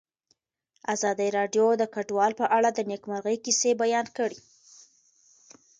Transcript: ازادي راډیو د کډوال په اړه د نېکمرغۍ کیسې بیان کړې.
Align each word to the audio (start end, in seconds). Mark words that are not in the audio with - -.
ازادي 0.93 1.27
راډیو 1.37 1.67
د 1.77 1.83
کډوال 1.93 2.31
په 2.41 2.45
اړه 2.57 2.69
د 2.73 2.79
نېکمرغۍ 2.89 3.37
کیسې 3.45 3.71
بیان 3.81 4.07
کړې. 4.17 4.39